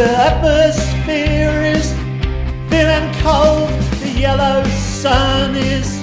[0.00, 1.92] The atmosphere is
[2.70, 3.68] thin and cold.
[4.00, 5.98] The yellow sun is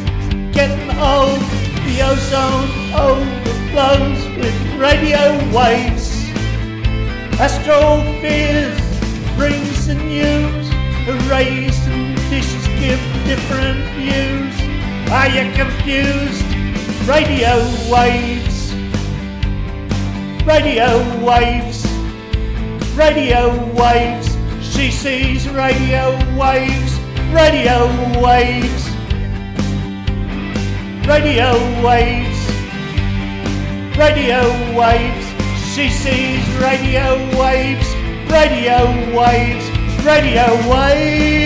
[0.53, 1.41] getting old.
[1.87, 6.13] The ozone overflows with radio waves.
[7.41, 8.77] Astrophiles
[9.35, 10.69] brings the news.
[11.09, 14.55] Arrays and dishes give different views.
[15.09, 16.45] Are you confused?
[17.09, 17.57] Radio
[17.89, 18.75] waves.
[20.45, 21.76] Radio waves.
[22.97, 24.35] Radio waves.
[24.59, 26.97] She sees radio waves.
[27.31, 27.85] Radio
[28.19, 28.89] waves.
[31.05, 31.53] Radio
[31.85, 32.39] waves.
[33.95, 34.41] Radio
[34.75, 35.27] waves.
[35.75, 37.87] She sees radio waves.
[38.31, 39.69] Radio waves.
[40.03, 41.37] Radio waves.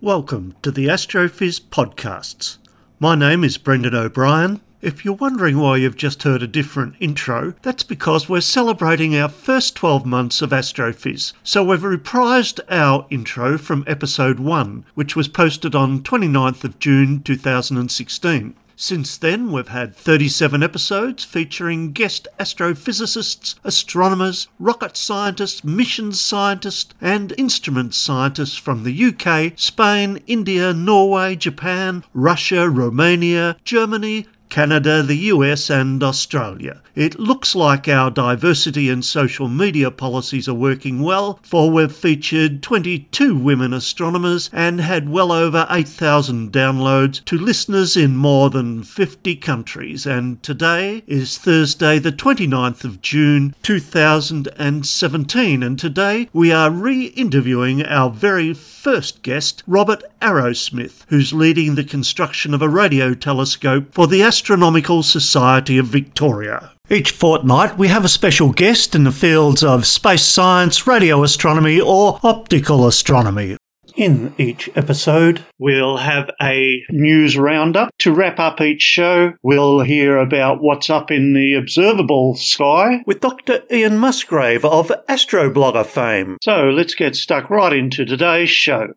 [0.00, 2.58] Welcome to the Astrophiz podcasts.
[2.98, 4.62] My name is Brendan O'Brien.
[4.80, 9.28] If you're wondering why you've just heard a different intro, that's because we're celebrating our
[9.28, 11.32] first 12 months of Astrophiz.
[11.42, 17.22] So we've reprised our intro from episode 1, which was posted on 29th of June
[17.24, 18.54] 2016.
[18.76, 27.34] Since then, we've had 37 episodes featuring guest astrophysicists, astronomers, rocket scientists, mission scientists, and
[27.36, 35.70] instrument scientists from the UK, Spain, India, Norway, Japan, Russia, Romania, Germany, Canada, the US,
[35.70, 36.80] and Australia.
[36.94, 42.60] It looks like our diversity and social media policies are working well, for we've featured
[42.60, 49.36] 22 women astronomers and had well over 8,000 downloads to listeners in more than 50
[49.36, 50.06] countries.
[50.06, 57.84] And today is Thursday, the 29th of June 2017, and today we are re interviewing
[57.84, 64.06] our very first guest, Robert Arrowsmith, who's leading the construction of a radio telescope for
[64.06, 66.70] the Astronomical Society of Victoria.
[66.88, 71.80] Each fortnight, we have a special guest in the fields of space science, radio astronomy,
[71.80, 73.56] or optical astronomy.
[73.96, 77.90] In each episode, we'll have a news roundup.
[77.98, 83.18] To wrap up each show, we'll hear about what's up in the observable sky with
[83.18, 83.64] Dr.
[83.72, 86.36] Ian Musgrave of Astroblogger fame.
[86.42, 88.94] So let's get stuck right into today's show.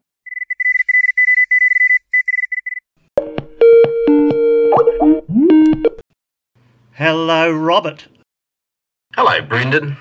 [6.93, 8.07] Hello, Robert.
[9.15, 9.97] Hello, Brendan.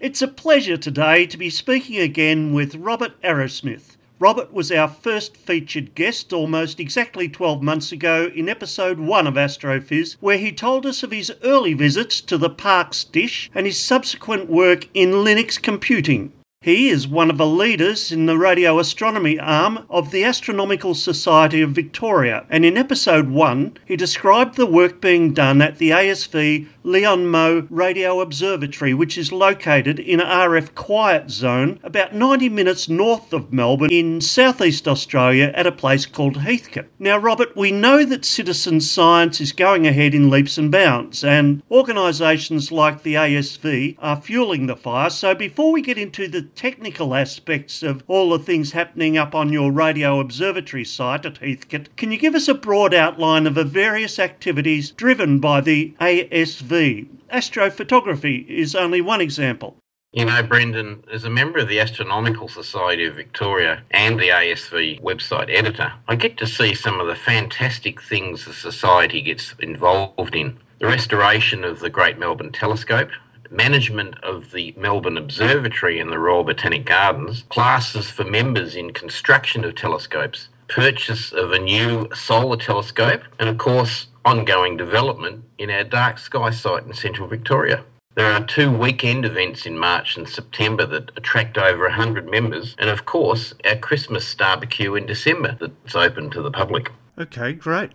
[0.00, 3.96] It's a pleasure today to be speaking again with Robert Arrowsmith.
[4.18, 9.34] Robert was our first featured guest almost exactly 12 months ago in episode 1 of
[9.34, 13.80] Astrophiz, where he told us of his early visits to the Parkes dish and his
[13.80, 16.32] subsequent work in Linux computing.
[16.62, 21.60] He is one of the leaders in the radio astronomy arm of the Astronomical Society
[21.60, 26.68] of Victoria, and in episode 1, he described the work being done at the ASV
[26.84, 32.88] Leon Mow Radio Observatory, which is located in a RF quiet zone about 90 minutes
[32.88, 36.86] north of Melbourne in southeast Australia at a place called Heathcote.
[36.96, 41.60] Now, Robert, we know that citizen science is going ahead in leaps and bounds, and
[41.72, 45.10] organisations like the ASV are fueling the fire.
[45.10, 49.52] So, before we get into the technical aspects of all the things happening up on
[49.52, 53.64] your radio observatory site at Heathcote, can you give us a broad outline of the
[53.64, 57.08] various activities driven by the ASV?
[57.32, 59.76] Astrophotography is only one example.
[60.14, 65.00] You know, Brendan, as a member of the Astronomical Society of Victoria and the ASV
[65.00, 70.34] website editor, I get to see some of the fantastic things the Society gets involved
[70.34, 70.58] in.
[70.80, 73.08] The restoration of the Great Melbourne Telescope,
[73.52, 79.64] management of the Melbourne Observatory and the Royal Botanic Gardens, classes for members in construction
[79.64, 85.84] of telescopes, purchase of a new solar telescope, and of course, ongoing development in our
[85.84, 87.84] dark sky site in central Victoria.
[88.14, 92.90] There are two weekend events in March and September that attract over 100 members, and
[92.90, 96.92] of course, our Christmas barbecue in December that's open to the public.
[97.18, 97.92] Okay, great.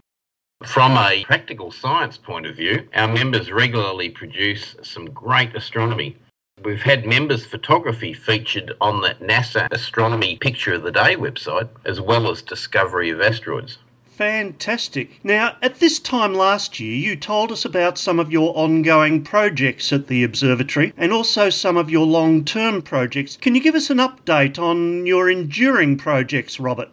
[0.65, 6.17] From a practical science point of view, our members regularly produce some great astronomy.
[6.63, 12.01] We've had members' photography featured on the NASA Astronomy Picture of the Day website, as
[12.01, 13.77] well as discovery of asteroids.
[14.05, 15.19] Fantastic.
[15.23, 19.93] Now, at this time last year, you told us about some of your ongoing projects
[19.93, 23.37] at the observatory and also some of your long term projects.
[23.37, 26.89] Can you give us an update on your enduring projects, Robert?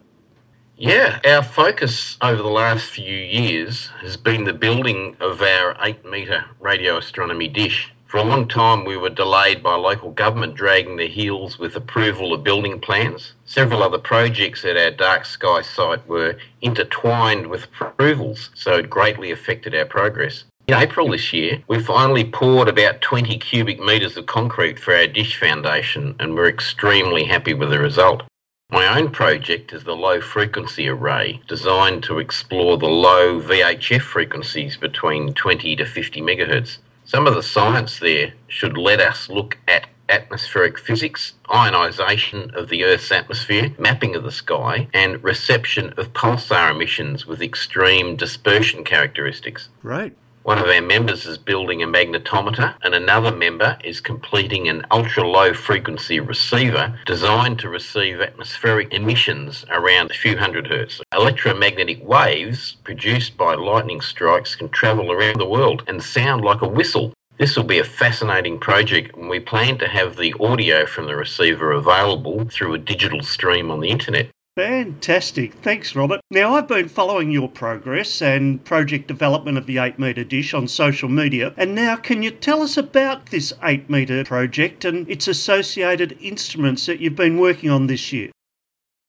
[0.77, 6.05] Yeah, our focus over the last few years has been the building of our 8
[6.05, 7.93] metre radio astronomy dish.
[8.09, 12.33] For a long time, we were delayed by local government dragging their heels with approval
[12.33, 13.35] of building plans.
[13.45, 19.31] Several other projects at our dark sky site were intertwined with approvals, so it greatly
[19.31, 20.43] affected our progress.
[20.67, 25.07] In April this year, we finally poured about 20 cubic metres of concrete for our
[25.07, 28.25] dish foundation and we're extremely happy with the result.
[28.71, 34.77] My own project is the low frequency array, designed to explore the low VHF frequencies
[34.77, 36.79] between 20 to 50 megahertz.
[37.05, 42.85] Some of the science there should let us look at atmospheric physics, ionisation of the
[42.85, 49.69] Earth's atmosphere, mapping of the sky, and reception of pulsar emissions with extreme dispersion characteristics.
[49.83, 50.17] Right.
[50.45, 55.27] One of our members is building a magnetometer, and another member is completing an ultra
[55.27, 61.01] low frequency receiver designed to receive atmospheric emissions around a few hundred hertz.
[61.15, 66.69] Electromagnetic waves produced by lightning strikes can travel around the world and sound like a
[66.69, 67.15] whistle.
[67.39, 71.17] This will be a fascinating project, and we plan to have the audio from the
[71.17, 74.29] receiver available through a digital stream on the internet.
[74.57, 75.55] Fantastic.
[75.55, 76.21] Thanks, Robert.
[76.31, 80.69] Now, I've been following your progress and project development of the 8 metre dish on
[80.69, 81.53] social media.
[81.57, 86.87] And now, can you tell us about this 8 metre project and its associated instruments
[86.87, 88.31] that you've been working on this year?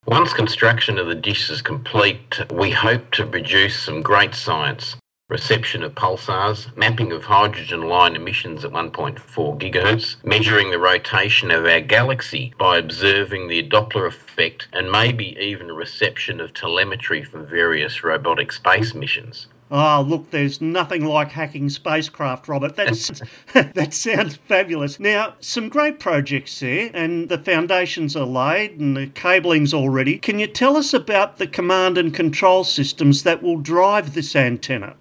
[0.08, 4.96] Once construction of the dish is complete, we hope to produce some great science
[5.28, 9.18] reception of pulsars, mapping of hydrogen line emissions at 1.4
[9.60, 15.72] gigahertz, measuring the rotation of our galaxy by observing the Doppler effect, and maybe even
[15.72, 19.48] reception of telemetry from various robotic space missions.
[19.72, 22.76] Oh, look, there's nothing like hacking spacecraft, Robert.
[22.76, 23.08] That's,
[23.54, 25.00] that sounds fabulous.
[25.00, 30.20] Now, some great projects there, and the foundations are laid and the cabling's already.
[30.20, 34.98] Can you tell us about the command and control systems that will drive this antenna?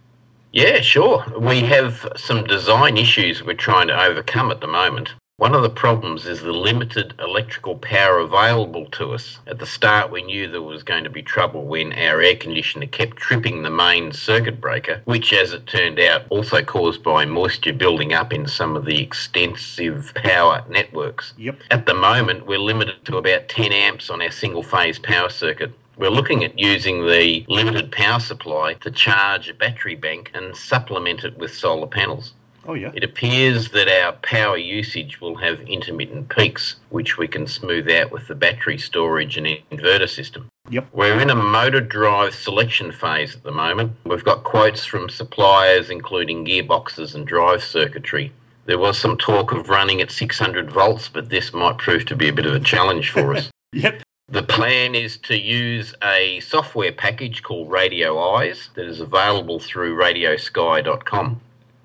[0.55, 1.25] Yeah, sure.
[1.37, 5.15] We have some design issues we're trying to overcome at the moment.
[5.37, 9.41] One of the problems is the limited electrical power available to us.
[9.49, 12.87] At the start, we knew there was going to be trouble when our air conditioner
[12.87, 17.73] kept tripping the main circuit breaker, which, as it turned out, also caused by moisture
[17.73, 21.35] building up in some of the extensive power networks.
[21.37, 21.63] Yep.
[21.69, 25.73] At the moment, we're limited to about 10 amps on our single phase power circuit.
[25.97, 31.25] We're looking at using the limited power supply to charge a battery bank and supplement
[31.25, 32.35] it with solar panels.
[32.67, 32.93] Oh, yeah.
[32.95, 38.11] It appears that our power usage will have intermittent peaks, which we can smooth out
[38.11, 40.49] with the battery storage and inverter system.
[40.71, 40.89] Yep.
[40.93, 43.93] We're in a motor drive selection phase at the moment.
[44.05, 48.33] We've got quotes from suppliers, including gearboxes and drive circuitry.
[48.65, 52.29] There was some talk of running at 600 volts, but this might prove to be
[52.29, 53.51] a bit of a challenge for us.
[53.75, 54.04] Yep.
[54.27, 59.95] The plan is to use a software package called Radio Eyes that is available through
[59.97, 61.43] radiosky.com.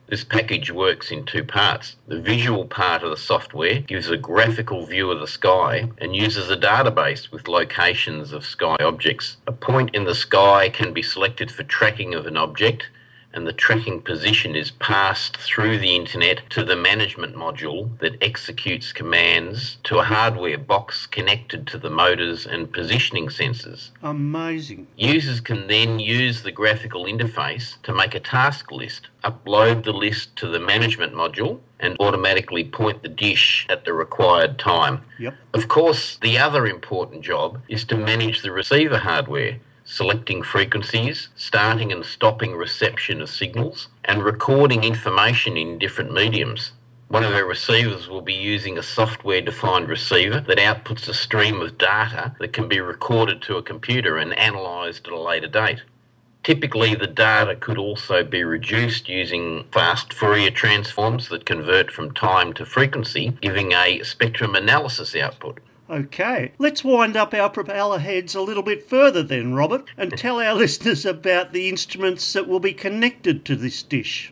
[0.08, 1.98] This package works in two parts.
[2.08, 6.50] The visual part of the software gives a graphical view of the sky and uses
[6.50, 9.36] a database with locations of sky objects.
[9.46, 12.90] A point in the sky can be selected for tracking of an object
[13.34, 18.92] and the tracking position is passed through the internet to the management module that executes
[18.92, 23.92] commands to a hardware box connected to the motors and positioning sensors.
[24.02, 24.88] Amazing.
[24.98, 30.36] Users can then use the graphical interface to make a task list, upload the list
[30.38, 35.02] to the management module, and automatically point the dish at the required time.
[35.18, 35.36] Yep.
[35.54, 39.60] Of course, the other important job is to manage the receiver hardware
[39.90, 46.74] selecting frequencies, starting and stopping reception of signals, and recording information in different mediums.
[47.08, 51.60] One of our receivers will be using a software defined receiver that outputs a stream
[51.60, 55.82] of data that can be recorded to a computer and analysed at a later date.
[56.44, 62.54] Typically, the data could also be reduced using fast Fourier transforms that convert from time
[62.54, 65.60] to frequency, giving a spectrum analysis output.
[65.90, 70.40] Okay, let's wind up our propeller heads a little bit further then, Robert, and tell
[70.40, 74.32] our listeners about the instruments that will be connected to this dish.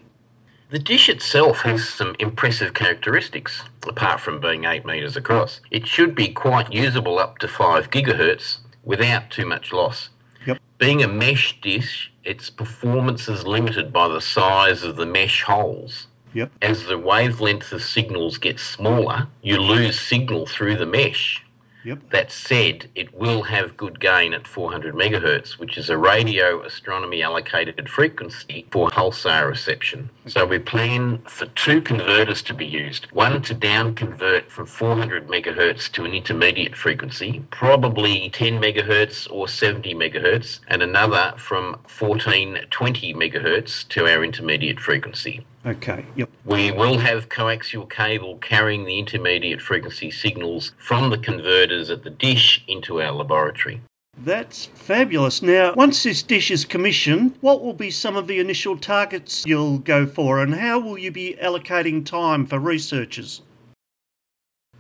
[0.70, 5.62] The dish itself has some impressive characteristics, apart from being 8 metres across.
[5.72, 10.10] It should be quite usable up to 5 gigahertz without too much loss.
[10.46, 10.60] Yep.
[10.78, 16.08] Being a mesh dish, its performance is limited by the size of the mesh holes.
[16.34, 16.52] Yep.
[16.62, 21.44] As the wavelength of signals gets smaller, you lose signal through the mesh.
[21.88, 22.10] Yep.
[22.10, 27.24] That said, it will have good gain at 400 megahertz, which is a radio astronomy
[27.24, 30.10] allocated frequency for pulsar reception.
[30.26, 33.06] So we plan for two converters to be used.
[33.14, 39.48] One to down convert from 400 megahertz to an intermediate frequency, probably 10 megahertz or
[39.48, 45.46] 70 megahertz, and another from 1420 megahertz to our intermediate frequency.
[45.66, 46.30] Okay, yep.
[46.46, 52.10] We will have coaxial cable carrying the intermediate frequency signals from the converters at the
[52.10, 53.82] dish into our laboratory.
[54.18, 55.42] That's fabulous.
[55.42, 59.78] Now, once this dish is commissioned, what will be some of the initial targets you'll
[59.78, 63.42] go for, and how will you be allocating time for researchers?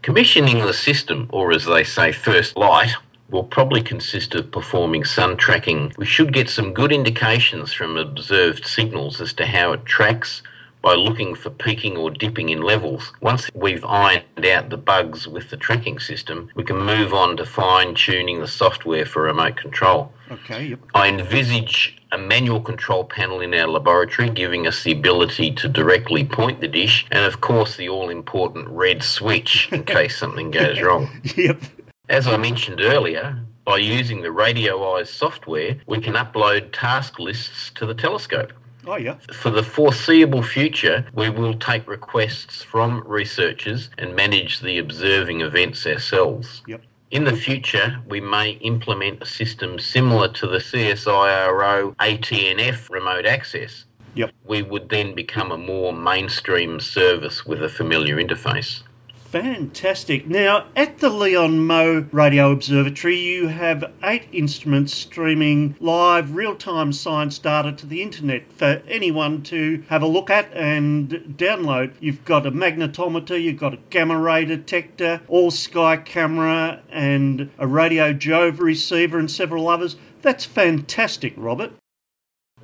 [0.01, 2.95] Commissioning the system, or as they say, first light,
[3.29, 5.91] will probably consist of performing sun tracking.
[5.97, 10.41] We should get some good indications from observed signals as to how it tracks
[10.87, 13.11] by looking for peaking or dipping in levels.
[13.19, 17.45] Once we've ironed out the bugs with the tracking system, we can move on to
[17.45, 20.13] fine tuning the software for remote control.
[20.31, 20.67] Okay.
[20.67, 20.79] Yep.
[20.95, 26.23] I envisage a manual control panel in our laboratory giving us the ability to directly
[26.23, 30.79] point the dish and of course the all important red switch in case something goes
[30.79, 31.09] wrong.
[31.35, 31.63] Yep.
[32.07, 37.71] As I mentioned earlier, by using the Radio Eyes software, we can upload task lists
[37.75, 38.53] to the telescope.
[38.87, 39.15] Oh, yeah.
[39.33, 45.85] For the foreseeable future, we will take requests from researchers and manage the observing events
[45.85, 46.61] ourselves.
[46.67, 46.81] Yep.
[47.11, 53.85] In the future, we may implement a system similar to the CSIRO ATNF remote access.
[54.15, 54.31] Yep.
[54.45, 58.83] We would then become a more mainstream service with a familiar interface.
[59.31, 60.25] Fantastic.
[60.25, 66.93] Now, at the Leon Mow Radio Observatory, you have eight instruments streaming live real time
[66.93, 71.93] science data to the internet for anyone to have a look at and download.
[71.99, 77.67] You've got a magnetometer, you've got a gamma ray detector, all sky camera, and a
[77.67, 79.97] radio Jove receiver, and several others.
[80.21, 81.73] That's fantastic, Robert.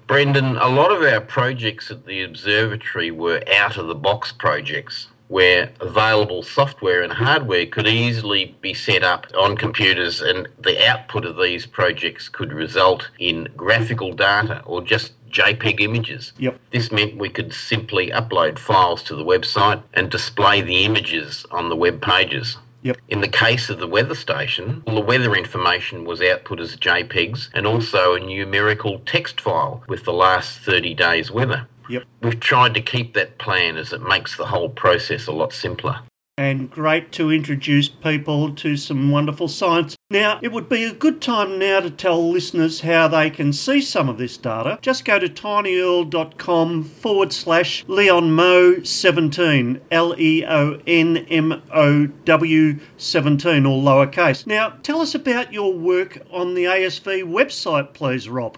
[0.08, 5.08] Brendan, a lot of our projects at the observatory were out of the box projects
[5.34, 11.26] where available software and hardware could easily be set up on computers, and the output
[11.26, 16.34] of these projects could result in graphical data or just JPEG images.
[16.38, 16.60] Yep.
[16.70, 21.70] This meant we could simply upload files to the website and display the images on
[21.70, 22.58] the web pages.
[22.84, 22.98] Yep.
[23.10, 27.50] In the case of the weather station, all the weather information was output as JPEGs
[27.56, 31.68] and also a numerical text file with the last 30 days' weather.
[31.90, 32.04] Yep.
[32.22, 36.00] We've tried to keep that plan as it makes the whole process a lot simpler.
[36.36, 39.96] And great to introduce people to some wonderful science.
[40.10, 43.82] Now, it would be a good time now to tell listeners how they can see
[43.82, 44.80] some of this data.
[44.82, 52.80] Just go to tinyurl.com forward slash leonmow 17, L E O N M O W
[52.98, 54.48] 17, all lowercase.
[54.48, 58.58] Now, tell us about your work on the ASV website, please, Rob.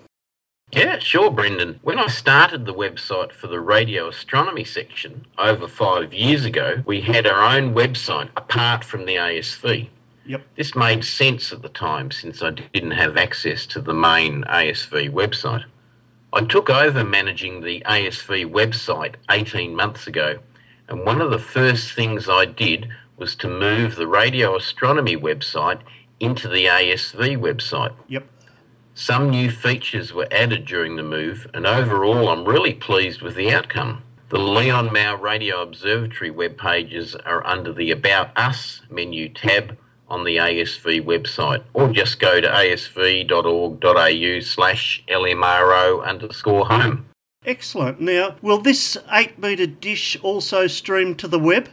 [0.71, 1.79] Yeah, sure, Brendan.
[1.83, 7.01] When I started the website for the radio astronomy section over five years ago, we
[7.01, 9.87] had our own website apart from the ASV.
[10.25, 10.41] Yep.
[10.57, 15.11] This made sense at the time since I didn't have access to the main ASV
[15.11, 15.63] website.
[16.33, 20.39] I took over managing the ASV website 18 months ago,
[20.89, 25.79] and one of the first things I did was to move the radio astronomy website
[26.19, 27.93] into the ASV website.
[28.09, 28.27] Yep.
[28.97, 33.51] Some new features were added during the move, and overall, I'm really pleased with the
[33.51, 34.03] outcome.
[34.29, 40.23] The Leon Mow Radio Observatory web pages are under the About Us menu tab on
[40.23, 47.05] the ASV website, or just go to asv.org.au slash LMRO underscore home.
[47.45, 47.99] Excellent.
[47.99, 51.67] Now, will this 8 metre dish also stream to the web?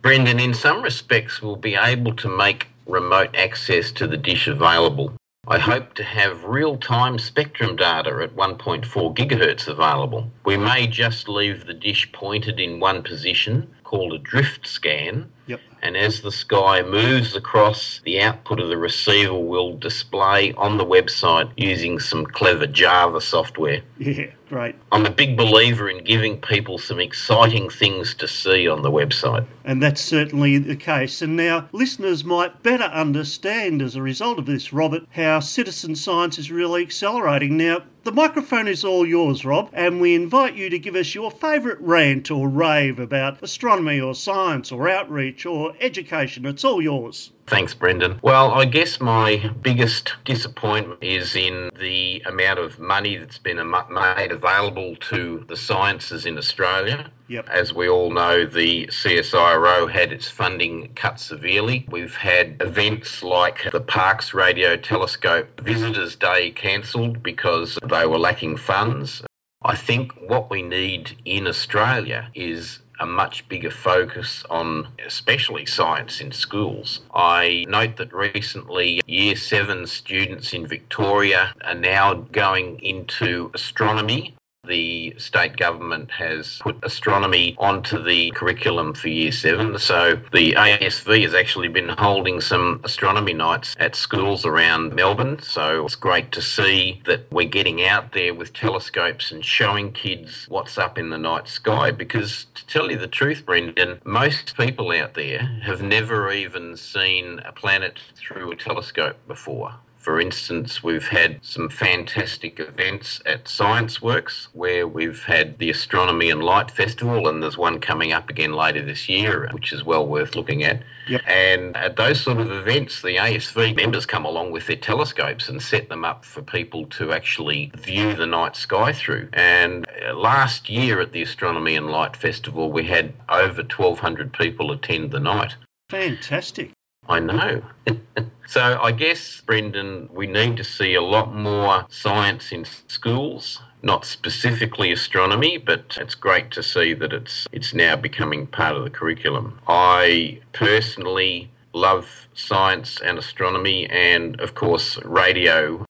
[0.00, 5.12] Brendan, in some respects, we'll be able to make remote access to the dish available.
[5.46, 8.84] I hope to have real time spectrum data at 1.4
[9.16, 10.30] gigahertz available.
[10.44, 15.60] We may just leave the dish pointed in one position, called a drift scan, Yep.
[15.82, 20.84] and as the sky moves across, the output of the receiver will display on the
[20.84, 23.80] website using some clever Java software.
[23.98, 24.74] Yeah, great.
[24.90, 29.46] I'm a big believer in giving people some exciting things to see on the website.
[29.64, 31.22] And that's certainly the case.
[31.22, 36.36] And now listeners might better understand as a result of this, Robert, how citizen science
[36.36, 37.56] is really accelerating.
[37.56, 41.30] Now, the microphone is all yours, Rob, and we invite you to give us your
[41.30, 46.44] favourite rant or rave about astronomy or science or outreach or education.
[46.44, 47.30] It's all yours.
[47.50, 48.20] Thanks, Brendan.
[48.22, 53.56] Well, I guess my biggest disappointment is in the amount of money that's been
[53.90, 57.10] made available to the sciences in Australia.
[57.26, 57.48] Yep.
[57.48, 61.88] As we all know, the CSIRO had its funding cut severely.
[61.90, 68.58] We've had events like the Parkes Radio Telescope Visitors Day cancelled because they were lacking
[68.58, 69.24] funds.
[69.62, 76.20] I think what we need in Australia is a much bigger focus on especially science
[76.20, 77.00] in schools.
[77.14, 84.36] I note that recently year 7 students in Victoria are now going into astronomy
[84.70, 89.76] the state government has put astronomy onto the curriculum for year seven.
[89.78, 95.40] So the ASV has actually been holding some astronomy nights at schools around Melbourne.
[95.42, 100.46] So it's great to see that we're getting out there with telescopes and showing kids
[100.48, 101.90] what's up in the night sky.
[101.90, 107.40] Because to tell you the truth, Brendan, most people out there have never even seen
[107.40, 109.74] a planet through a telescope before.
[110.00, 116.42] For instance, we've had some fantastic events at Scienceworks where we've had the Astronomy and
[116.42, 120.34] Light Festival, and there's one coming up again later this year, which is well worth
[120.34, 120.82] looking at.
[121.06, 121.20] Yep.
[121.26, 125.60] And at those sort of events, the ASV members come along with their telescopes and
[125.60, 129.28] set them up for people to actually view the night sky through.
[129.34, 134.72] And uh, last year at the Astronomy and Light Festival, we had over 1,200 people
[134.72, 135.56] attend the night.
[135.90, 136.70] Fantastic.
[137.10, 137.62] I know.
[138.46, 143.60] so I guess, Brendan, we need to see a lot more science in schools.
[143.82, 148.84] Not specifically astronomy, but it's great to see that it's it's now becoming part of
[148.84, 149.58] the curriculum.
[149.66, 155.86] I personally love science and astronomy and of course radio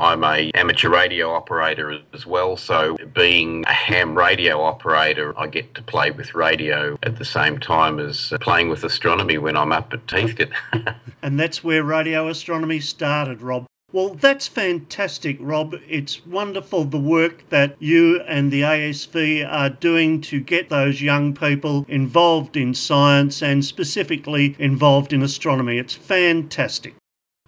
[0.00, 5.74] I'm a amateur radio operator as well, so being a ham radio operator, I get
[5.74, 9.92] to play with radio at the same time as playing with astronomy when I'm up
[9.92, 10.52] at Heathcote.
[11.22, 13.66] and that's where radio astronomy started, Rob.
[13.92, 15.74] Well, that's fantastic, Rob.
[15.88, 21.34] It's wonderful the work that you and the ASV are doing to get those young
[21.34, 25.78] people involved in science and specifically involved in astronomy.
[25.78, 26.94] It's fantastic.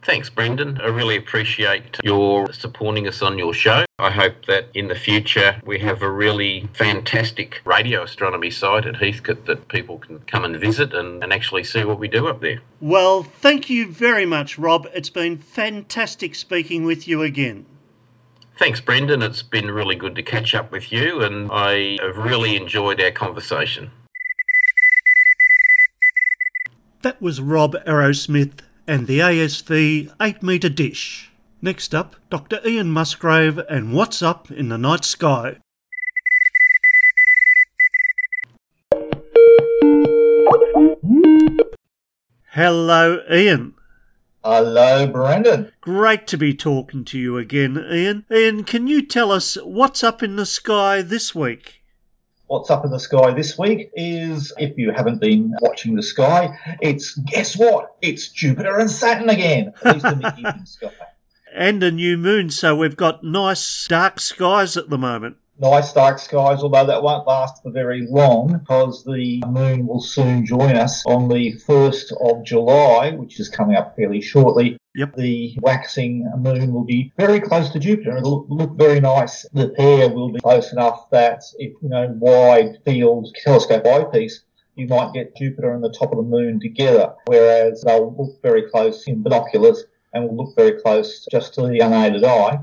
[0.05, 0.81] Thanks, Brendan.
[0.81, 3.85] I really appreciate your supporting us on your show.
[4.01, 8.97] I hope that in the future we have a really fantastic radio astronomy site at
[8.97, 12.41] Heathcote that people can come and visit and, and actually see what we do up
[12.41, 12.61] there.
[12.81, 14.89] Well, thank you very much, Rob.
[14.93, 17.67] It's been fantastic speaking with you again.
[18.59, 19.23] Thanks, Brendan.
[19.23, 23.13] It's been really good to catch up with you, and I have really enjoyed our
[23.13, 23.93] conversation.
[27.03, 31.31] That was Rob Arrowsmith and the ASV 8 metre dish.
[31.61, 32.61] Next up, Dr.
[32.67, 35.59] Ian Musgrave and What's Up in the Night Sky.
[42.51, 43.75] Hello, Ian.
[44.45, 45.73] Hello, Brendan.
[45.81, 48.27] Great to be talking to you again, Ian.
[48.31, 51.82] Ian, can you tell us what's up in the sky this week?
[52.53, 56.55] What's up in the sky this week is, if you haven't been watching the sky,
[56.83, 57.97] it's guess what?
[58.03, 60.91] It's Jupiter and Saturn again, at least in the evening sky.
[61.55, 66.19] And a new moon, so we've got nice dark skies at the moment nice dark
[66.19, 71.05] skies, although that won't last for very long because the moon will soon join us
[71.07, 74.77] on the 1st of July, which is coming up fairly shortly.
[74.95, 75.17] Yep.
[75.17, 78.19] The waxing moon will be very close to Jupiter.
[78.19, 79.47] It'll look very nice.
[79.55, 84.87] The pair will be close enough that if, you know, wide field telescope eyepiece, you
[84.87, 89.07] might get Jupiter and the top of the moon together, whereas they'll look very close
[89.07, 92.59] in binoculars and will look very close just to the unaided eye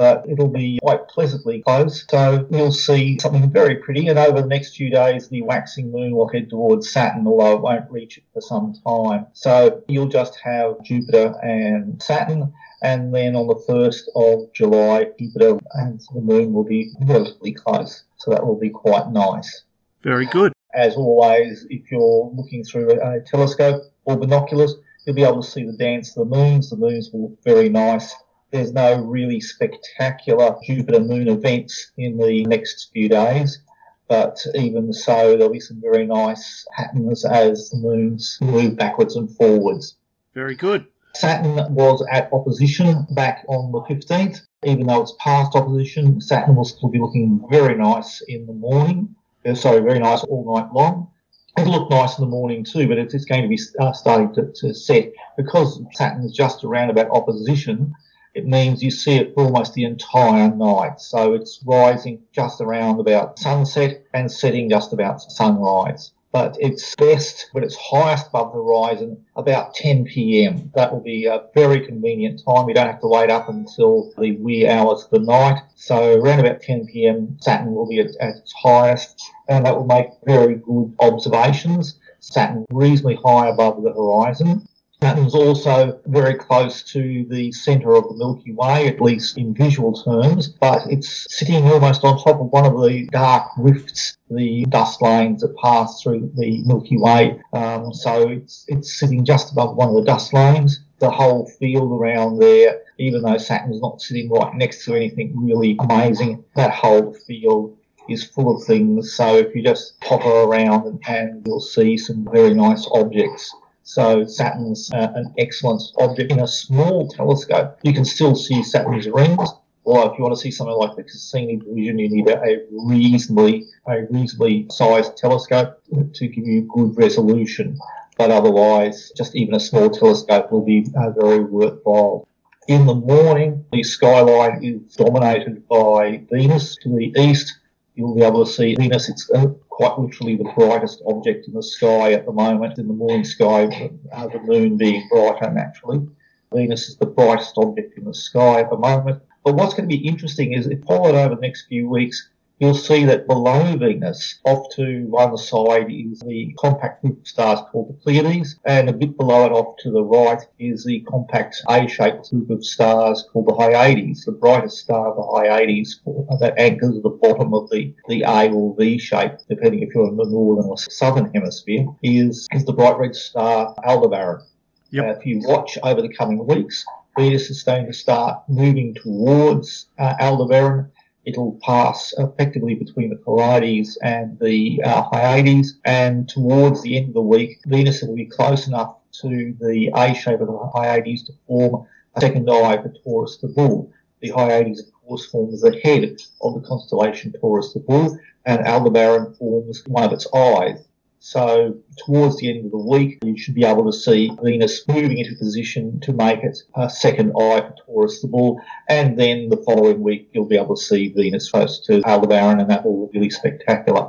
[0.00, 2.06] but it'll be quite pleasantly close.
[2.08, 4.08] So you'll see something very pretty.
[4.08, 7.60] And over the next few days, the waxing moon will head towards Saturn, although it
[7.60, 9.26] won't reach it for some time.
[9.34, 12.50] So you'll just have Jupiter and Saturn.
[12.82, 18.04] And then on the 1st of July, Jupiter and the moon will be relatively close.
[18.16, 19.64] So that will be quite nice.
[20.00, 20.54] Very good.
[20.72, 25.66] As always, if you're looking through a telescope or binoculars, you'll be able to see
[25.66, 26.70] the dance of the moons.
[26.70, 28.14] The moons will look very nice
[28.50, 33.60] there's no really spectacular Jupiter moon events in the next few days.
[34.08, 39.30] But even so, there'll be some very nice patterns as the moons move backwards and
[39.36, 39.96] forwards.
[40.34, 40.86] Very good.
[41.14, 44.40] Saturn was at opposition back on the 15th.
[44.64, 49.14] Even though it's past opposition, Saturn will still be looking very nice in the morning.
[49.46, 51.08] Uh, sorry, very nice all night long.
[51.56, 54.52] It'll look nice in the morning too, but it's, going to be uh, starting to,
[54.56, 57.94] to set because Saturn is just around about opposition
[58.34, 61.00] it means you see it for almost the entire night.
[61.00, 66.12] So it's rising just around about sunset and setting just about sunrise.
[66.32, 70.70] But it's best when it's highest above the horizon about 10 p.m.
[70.76, 72.68] That will be a very convenient time.
[72.68, 75.60] You don't have to wait up until the wee hours of the night.
[75.74, 79.86] So around about 10 p.m., Saturn will be at, at its highest, and that will
[79.86, 81.98] make very good observations.
[82.20, 84.68] Saturn reasonably high above the horizon.
[85.02, 89.92] Saturn's also very close to the centre of the Milky Way, at least in visual
[89.92, 95.00] terms, but it's sitting almost on top of one of the dark rifts, the dust
[95.00, 97.40] lanes that pass through the Milky Way.
[97.52, 100.80] Um, so it's, it's sitting just above one of the dust lanes.
[100.98, 105.76] The whole field around there even though Saturn's not sitting right next to anything really
[105.80, 107.76] amazing, that whole field
[108.08, 109.14] is full of things.
[109.14, 113.54] So if you just hover around and, and you'll see some very nice objects.
[113.90, 117.76] So Saturn's uh, an excellent object in a small telescope.
[117.82, 119.50] You can still see Saturn's rings.
[119.82, 123.66] Or if you want to see something like the Cassini division, you need a reasonably
[123.88, 125.82] a reasonably sized telescope
[126.14, 127.76] to give you good resolution.
[128.16, 132.28] But otherwise, just even a small telescope will be uh, very worthwhile.
[132.68, 137.58] In the morning, the skyline is dominated by Venus to the east.
[137.96, 139.08] You'll be able to see Venus.
[139.08, 139.48] It's uh,
[139.80, 142.78] quite literally the brightest object in the sky at the moment.
[142.78, 146.06] In the morning sky, uh, the moon being brighter naturally.
[146.52, 149.22] Venus is the brightest object in the sky at the moment.
[149.42, 152.28] But what's going to be interesting is if followed over the next few weeks,
[152.60, 157.60] you'll see that below Venus, off to one side, is the compact group of stars
[157.72, 161.56] called the Pleiades, and a bit below it off to the right is the compact
[161.68, 166.00] A-shaped group of stars called the Hyades, the brightest star of the Hyades
[166.38, 170.08] that anchors at the bottom of the, the A or V shape, depending if you're
[170.08, 174.42] in the northern or southern hemisphere, is, is the bright red star Aldebaran.
[174.90, 175.04] Yep.
[175.04, 176.84] Uh, if you watch over the coming weeks,
[177.16, 180.90] Venus is going to start moving towards uh, Aldebaran
[181.24, 187.14] it'll pass effectively between the Pleiades and the uh, Hyades, and towards the end of
[187.14, 191.32] the week, Venus will be close enough to the A shape of the Hyades to
[191.46, 193.92] form a second eye for Taurus the Bull.
[194.20, 196.04] The Hyades, of course, forms the head
[196.42, 200.84] of the constellation Taurus the Bull, and Aldebaran forms one of its eyes.
[201.22, 205.18] So towards the end of the week, you should be able to see Venus moving
[205.18, 208.58] into position to make it a second eye for Taurus the Bull.
[208.88, 212.70] And then the following week, you'll be able to see Venus close to Aldebaran, and
[212.70, 214.08] that will be really spectacular.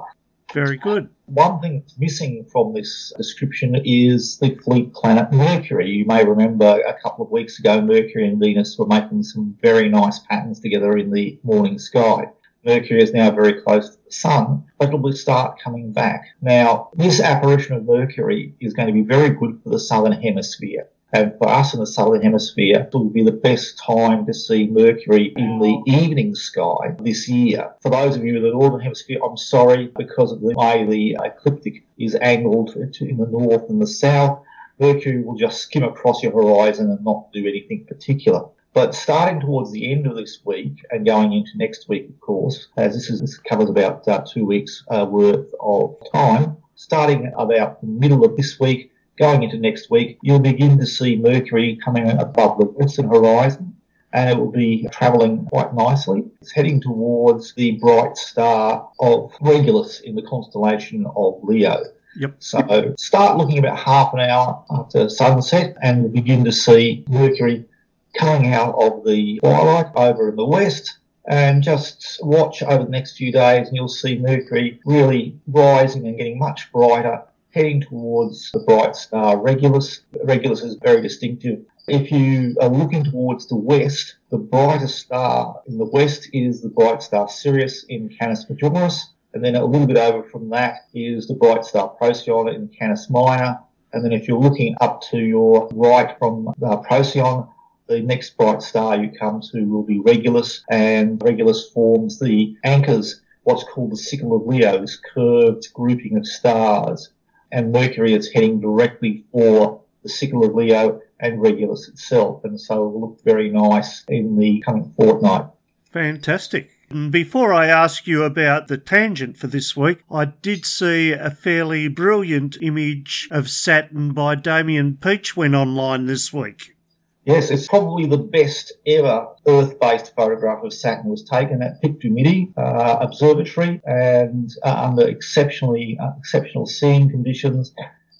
[0.54, 1.10] Very good.
[1.26, 5.90] One thing that's missing from this description is the fleet planet Mercury.
[5.90, 9.90] You may remember a couple of weeks ago, Mercury and Venus were making some very
[9.90, 12.28] nice patterns together in the morning sky.
[12.64, 16.26] Mercury is now very close to the Sun, but it will start coming back.
[16.42, 20.88] Now, this apparition of Mercury is going to be very good for the Southern Hemisphere.
[21.14, 24.68] And for us in the Southern Hemisphere, it will be the best time to see
[24.68, 27.74] Mercury in the evening sky this year.
[27.82, 31.18] For those of you in the Northern Hemisphere, I'm sorry because of the way the
[31.26, 34.44] ecliptic is angled in the north and the south.
[34.80, 38.46] Mercury will just skim across your horizon and not do anything particular.
[38.74, 42.70] But starting towards the end of this week and going into next week, of course,
[42.78, 47.82] as this, is, this covers about uh, two weeks uh, worth of time, starting about
[47.82, 52.10] the middle of this week, going into next week, you'll begin to see Mercury coming
[52.10, 53.76] above the western horizon
[54.14, 56.24] and it will be travelling quite nicely.
[56.42, 61.84] It's heading towards the bright star of Regulus in the constellation of Leo.
[62.18, 62.36] Yep.
[62.40, 67.66] So start looking about half an hour after sunset and begin to see Mercury
[68.14, 73.18] coming out of the twilight over in the west and just watch over the next
[73.18, 78.60] few days and you'll see Mercury really rising and getting much brighter, heading towards the
[78.60, 80.02] bright star Regulus.
[80.24, 81.60] Regulus is very distinctive.
[81.88, 86.70] If you are looking towards the west, the brightest star in the west is the
[86.70, 89.02] bright star Sirius in Canis Majoris.
[89.34, 93.10] And then a little bit over from that is the bright star Procyon in Canis
[93.10, 93.60] Minor.
[93.94, 97.48] And then if you're looking up to your right from uh, Procyon,
[97.92, 103.22] the next bright star you come to will be Regulus, and Regulus forms the anchors,
[103.44, 107.10] what's called the sickle of Leo, this curved grouping of stars.
[107.52, 112.88] And Mercury is heading directly for the sickle of Leo and Regulus itself, and so
[112.88, 115.48] it will look very nice in the coming fortnight.
[115.92, 116.72] Fantastic.
[117.10, 121.90] Before I ask you about the tangent for this week, I did see a fairly
[121.90, 126.76] brilliant image of Saturn by Damian Peach went online this week.
[127.24, 132.98] Yes, it's probably the best ever Earth-based photograph of Saturn was taken at Pictou uh,
[133.00, 137.74] Observatory and uh, under exceptionally uh, exceptional seeing conditions.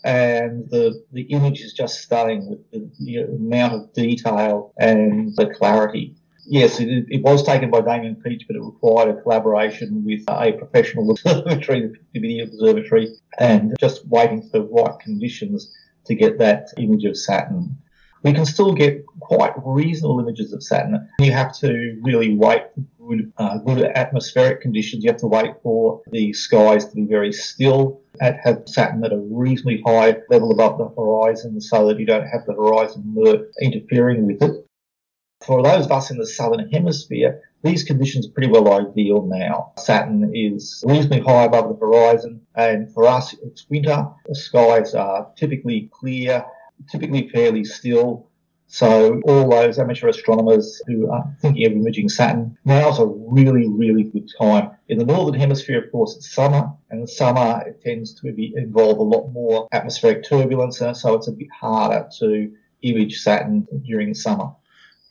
[0.04, 5.48] And the the image is just stunning with the, the amount of detail and the
[5.48, 6.16] clarity.
[6.46, 10.54] Yes, it, it, was taken by Damian Peach, but it required a collaboration with a
[10.54, 15.72] professional observatory, the Pictou Observatory, and just waiting for the right conditions
[16.06, 17.78] to get that image of Saturn
[18.24, 21.08] we can still get quite reasonable images of Saturn.
[21.20, 25.04] You have to really wait for good, uh, good atmospheric conditions.
[25.04, 29.14] You have to wait for the skies to be very still and have Saturn at
[29.14, 33.16] a reasonably high level above the horizon so that you don't have the horizon
[33.62, 34.66] interfering with it.
[35.42, 39.72] For those of us in the southern hemisphere, these conditions are pretty well ideal now.
[39.78, 44.08] Saturn is reasonably high above the horizon, and for us, it's winter.
[44.28, 46.46] The skies are typically clear
[46.90, 48.28] typically fairly still.
[48.68, 54.04] So all those amateur astronomers who are thinking of imaging Saturn, now's a really, really
[54.04, 54.72] good time.
[54.88, 58.98] In the northern hemisphere, of course, it's summer, and summer it tends to be, involve
[58.98, 62.50] a lot more atmospheric turbulence, uh, so it's a bit harder to
[62.82, 64.52] image Saturn during summer.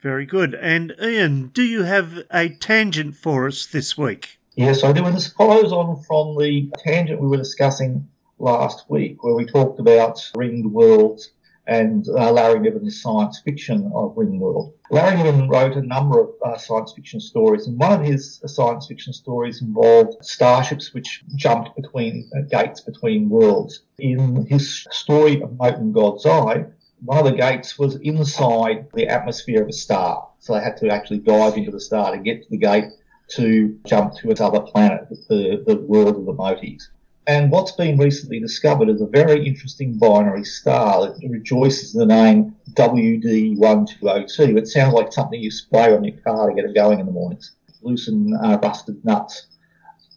[0.01, 0.55] Very good.
[0.55, 4.39] And Ian, do you have a tangent for us this week?
[4.57, 5.05] Yes, I do.
[5.05, 9.79] And this follows on from the tangent we were discussing last week, where we talked
[9.79, 11.33] about ringed worlds
[11.71, 14.73] and uh, Larry Niven's science fiction of Ringworld.
[14.91, 18.49] Larry Niven wrote a number of uh, science fiction stories, and one of his uh,
[18.49, 23.85] science fiction stories involved starships which jumped between uh, gates between worlds.
[24.01, 26.65] In his story of Mote in God's Eye,
[27.05, 30.89] one of the gates was inside the atmosphere of a star, so they had to
[30.89, 32.91] actually dive into the star to get to the gate
[33.37, 36.89] to jump to its other planet, the, the world of the Moties.
[37.31, 42.07] And what's been recently discovered is a very interesting binary star that rejoices in the
[42.07, 44.59] name WD1202.
[44.59, 47.13] It sounds like something you spray on your car to get it going in the
[47.13, 47.53] mornings.
[47.83, 49.47] Loosen uh, rusted nuts.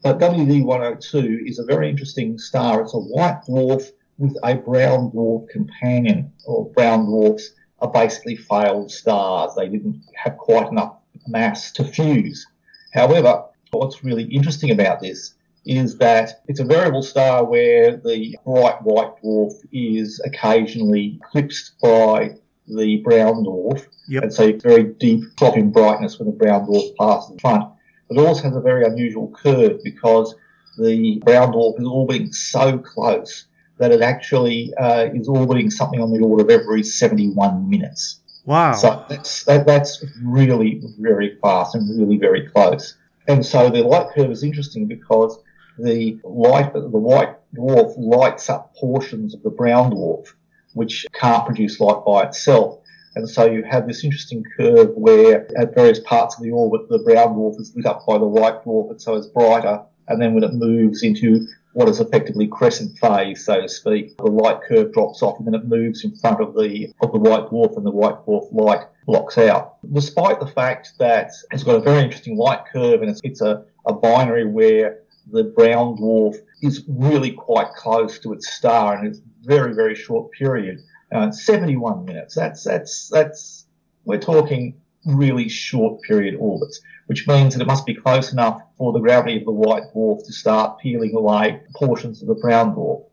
[0.02, 2.82] But WD102 is a very interesting star.
[2.82, 8.90] It's a white dwarf with a brown dwarf companion, or brown dwarfs are basically failed
[8.90, 9.54] stars.
[9.56, 10.96] They didn't have quite enough
[11.28, 12.48] mass to fuse.
[12.92, 18.82] However, what's really interesting about this is that it's a variable star where the bright
[18.82, 22.36] white dwarf is occasionally eclipsed by
[22.68, 23.88] the brown dwarf.
[24.08, 24.24] Yep.
[24.24, 27.70] And so it's very deep drop in brightness when the brown dwarf passes in front.
[28.10, 30.36] But it also has a very unusual curve because
[30.78, 33.46] the brown dwarf is orbiting so close
[33.78, 38.20] that it actually uh, is orbiting something on the order of every 71 minutes.
[38.46, 38.74] Wow.
[38.74, 42.96] So that's, that, that's really very fast and really very close.
[43.28, 45.40] And so the light curve is interesting because
[45.78, 50.28] the light, the white dwarf lights up portions of the brown dwarf,
[50.74, 52.80] which can't produce light by itself.
[53.16, 57.00] And so you have this interesting curve where at various parts of the orbit, the
[57.00, 59.82] brown dwarf is lit up by the white dwarf, and so it's brighter.
[60.08, 64.26] And then when it moves into what is effectively crescent phase, so to speak, the
[64.26, 67.50] light curve drops off, and then it moves in front of the of the white
[67.50, 69.76] dwarf, and the white dwarf light blocks out.
[69.94, 73.64] Despite the fact that it's got a very interesting light curve, and it's, it's a,
[73.86, 75.00] a binary where
[75.32, 79.16] the brown dwarf is really quite close to its star in a
[79.48, 80.80] very, very short period.
[81.12, 82.36] Uh, 71 minutes.
[82.36, 83.66] That's, that's, that's,
[84.06, 88.94] we're talking really short period orbits, which means that it must be close enough for
[88.94, 93.04] the gravity of the white dwarf to start peeling away portions of the brown dwarf.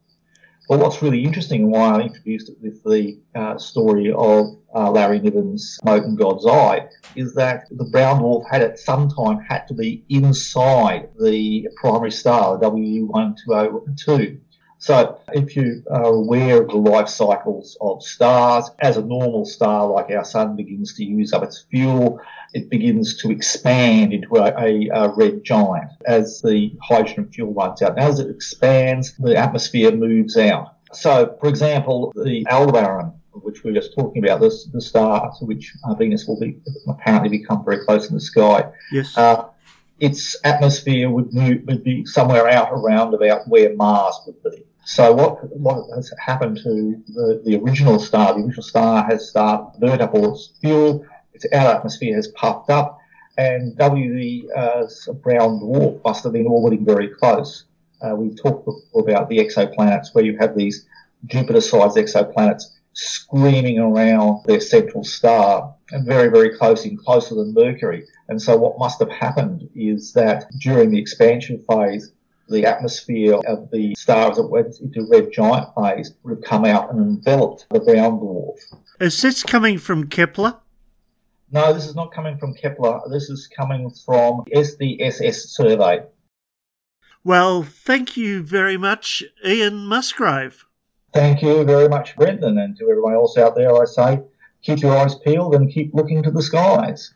[0.70, 4.88] But what's really interesting, and why I introduced it with the uh, story of uh,
[4.92, 9.40] Larry Niven's Mote in God's Eye, is that the brown dwarf had at some time
[9.40, 14.38] had to be inside the primary star, W1202.
[14.80, 19.86] So, if you are aware of the life cycles of stars, as a normal star
[19.86, 22.18] like our sun begins to use up its fuel,
[22.54, 27.82] it begins to expand into a, a, a red giant as the hydrogen fuel runs
[27.82, 27.90] out.
[27.90, 30.76] And as it expands, the atmosphere moves out.
[30.94, 35.44] So, for example, the Aldebaran, which we were just talking about, this the star to
[35.44, 38.64] which uh, Venus will be apparently become very close in the sky.
[38.90, 39.14] Yes.
[39.14, 39.44] Uh,
[39.98, 44.64] its atmosphere would move, would be somewhere out around about where Mars would be.
[44.90, 48.34] So what what has happened to the, the original star?
[48.34, 51.06] The original star has started up all its fuel.
[51.32, 52.98] Its outer atmosphere has puffed up,
[53.38, 57.66] and W the uh, brown dwarf must have been orbiting very close.
[58.02, 60.88] Uh, we've talked before about the exoplanets, where you have these
[61.26, 68.02] Jupiter-sized exoplanets screaming around their central star, and very very close, in closer than Mercury.
[68.28, 72.10] And so what must have happened is that during the expansion phase,
[72.50, 76.64] the atmosphere of the star as it went into red giant phase would have come
[76.64, 78.58] out and enveloped the brown dwarf.
[79.00, 80.56] Is this coming from Kepler?
[81.52, 83.00] No, this is not coming from Kepler.
[83.10, 86.02] This is coming from SDSS survey.
[87.24, 90.64] Well, thank you very much, Ian Musgrave.
[91.12, 94.22] Thank you very much, Brendan, and to everyone else out there, I say
[94.62, 97.12] keep your eyes peeled and keep looking to the skies.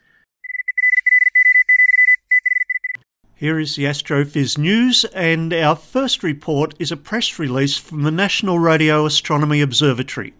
[3.37, 8.13] Here is the Astrophiz news, and our first report is a press release from the
[8.13, 10.35] National Radio Astronomy Observatory.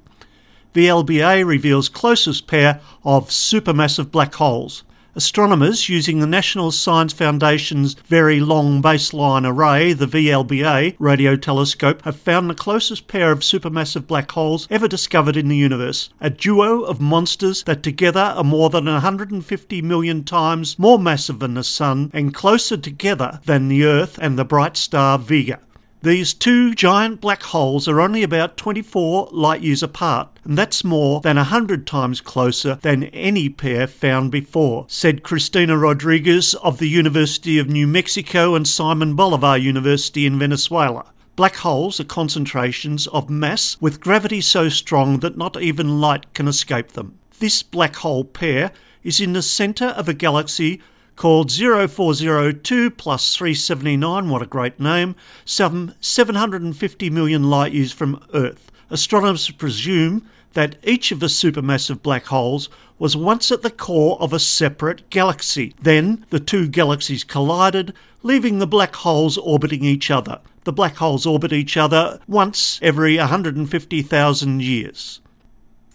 [0.75, 4.85] VLBA reveals closest pair of supermassive black holes.
[5.17, 12.17] Astronomers using the National Science Foundation's Very Long Baseline Array, the VLBA, radio telescope have
[12.17, 16.11] found the closest pair of supermassive black holes ever discovered in the universe.
[16.21, 21.55] A duo of monsters that together are more than 150 million times more massive than
[21.55, 25.61] the Sun and closer together than the Earth and the bright star Vega.
[26.05, 31.23] These two giant black holes are only about 24 light years apart, and that's more
[31.23, 37.59] than 100 times closer than any pair found before, said Cristina Rodriguez of the University
[37.59, 41.07] of New Mexico and Simon Bolivar University in Venezuela.
[41.37, 46.47] Black holes are concentrations of mass with gravity so strong that not even light can
[46.47, 47.19] escape them.
[47.39, 50.83] This black hole pair is in the centre of a galaxy
[51.17, 58.71] called 0402 plus 379, what a great name, some 750 million light years from Earth.
[58.91, 64.33] Astronomers presume that each of the supermassive black holes was once at the core of
[64.33, 65.75] a separate galaxy.
[65.81, 70.41] Then the two galaxies collided, leaving the black holes orbiting each other.
[70.65, 75.21] The black holes orbit each other once every 150,000 years.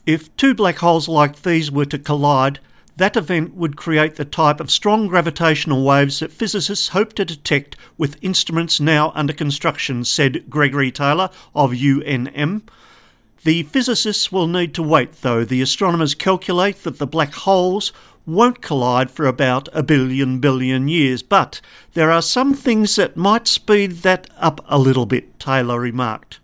[0.05, 2.60] If two black holes like these were to collide,
[3.00, 7.76] that event would create the type of strong gravitational waves that physicists hope to detect
[7.98, 12.62] with instruments now under construction, said Gregory Taylor of UNM.
[13.44, 15.44] The physicists will need to wait, though.
[15.44, 17.94] The astronomers calculate that the black holes
[18.26, 21.62] won't collide for about a billion billion years, but
[21.94, 26.38] there are some things that might speed that up a little bit, Taylor remarked.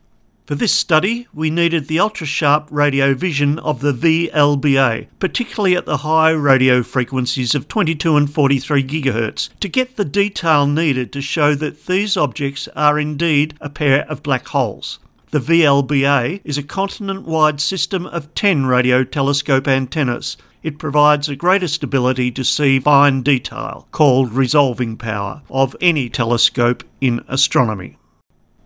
[0.46, 5.88] For this study, we needed the ultra sharp radio vision of the VLBA, particularly at
[5.88, 11.22] the high radio frequencies of 22 and 43 GHz, to get the detail needed to
[11.22, 15.00] show that these objects are indeed a pair of black holes.
[15.32, 20.38] The VLBA is a continent wide system of 10 radio telescope antennas.
[20.62, 26.84] It provides the greatest ability to see fine detail, called resolving power, of any telescope
[27.02, 27.98] in astronomy.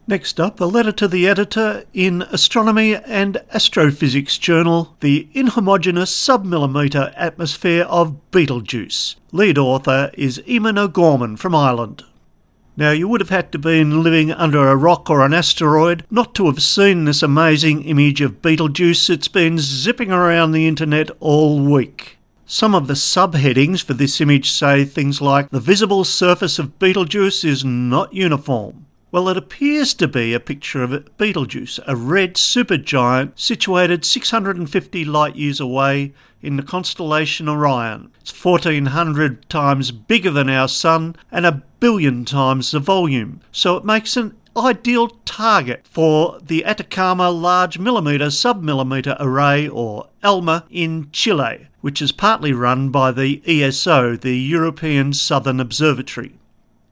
[0.09, 7.13] Next up, a letter to the editor in Astronomy and Astrophysics Journal, The Inhomogeneous Submillimeter
[7.15, 9.17] Atmosphere of Betelgeuse.
[9.31, 12.05] Lead author is Eamon O'Gorman from Ireland.
[12.75, 16.33] Now, you would have had to been living under a rock or an asteroid not
[16.33, 19.11] to have seen this amazing image of Betelgeuse.
[19.11, 22.17] It's been zipping around the internet all week.
[22.47, 27.43] Some of the subheadings for this image say things like The visible surface of Betelgeuse
[27.43, 28.87] is not uniform.
[29.11, 35.35] Well, it appears to be a picture of Betelgeuse, a red supergiant situated 650 light
[35.35, 38.11] years away in the constellation Orion.
[38.21, 43.83] It's 1400 times bigger than our Sun and a billion times the volume, so it
[43.83, 51.67] makes an ideal target for the Atacama Large Millimeter Submillimeter Array, or ALMA, in Chile,
[51.81, 56.38] which is partly run by the ESO, the European Southern Observatory.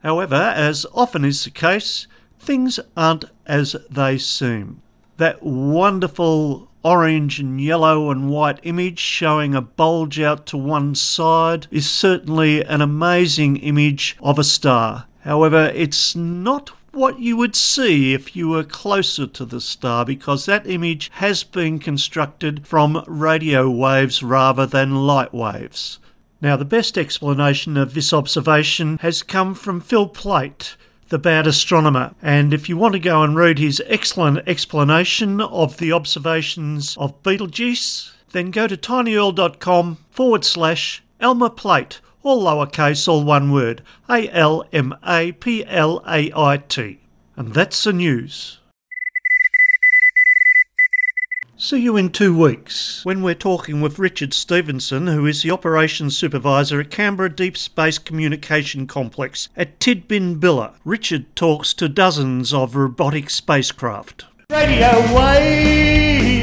[0.08, 2.08] However, as often is the case,
[2.40, 4.82] things aren't as they seem.
[5.18, 11.68] That wonderful orange and yellow and white image showing a bulge out to one side
[11.72, 15.08] is certainly an amazing image of a star.
[15.26, 20.46] However, it's not what you would see if you were closer to the star because
[20.46, 26.00] that image has been constructed from radio waves rather than light waves.
[26.40, 30.78] Now, the best explanation of this observation has come from Phil Plait,
[31.10, 32.14] the bad astronomer.
[32.22, 37.24] And if you want to go and read his excellent explanation of the observations of
[37.24, 44.30] Betelgeuse, then go to tinyurl.com forward slash Alma Plait, all lowercase, all one word, A
[44.30, 47.00] L M A P L A I T.
[47.36, 48.60] And that's the news.
[51.60, 56.16] See you in two weeks when we're talking with Richard Stevenson, who is the operations
[56.16, 60.76] supervisor at Canberra Deep Space Communication Complex at Tidbinbilla.
[60.86, 64.26] Richard talks to dozens of robotic spacecraft.
[64.52, 66.37] Radio Wave!